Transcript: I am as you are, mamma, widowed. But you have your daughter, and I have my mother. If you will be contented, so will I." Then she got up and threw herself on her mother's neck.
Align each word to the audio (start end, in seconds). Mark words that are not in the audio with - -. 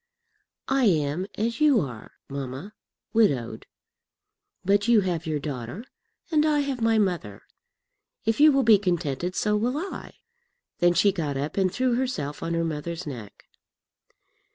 I 0.67 0.85
am 0.85 1.27
as 1.35 1.61
you 1.61 1.79
are, 1.79 2.13
mamma, 2.27 2.73
widowed. 3.13 3.67
But 4.65 4.87
you 4.87 5.01
have 5.01 5.27
your 5.27 5.37
daughter, 5.37 5.85
and 6.31 6.43
I 6.43 6.61
have 6.61 6.81
my 6.81 6.97
mother. 6.97 7.43
If 8.25 8.39
you 8.39 8.51
will 8.51 8.63
be 8.63 8.79
contented, 8.79 9.35
so 9.35 9.55
will 9.55 9.77
I." 9.77 10.15
Then 10.79 10.95
she 10.95 11.11
got 11.11 11.37
up 11.37 11.55
and 11.55 11.71
threw 11.71 11.93
herself 11.93 12.41
on 12.41 12.55
her 12.55 12.65
mother's 12.65 13.05
neck. 13.05 13.45